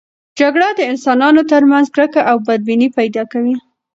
جګړه 0.39 0.67
د 0.75 0.79
انسانانو 0.91 1.41
ترمنځ 1.51 1.87
کرکه 1.95 2.21
او 2.29 2.37
بدبیني 2.47 2.89
پیدا 2.97 3.23
کوي. 3.31 3.55